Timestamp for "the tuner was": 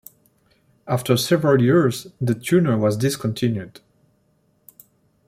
2.19-2.97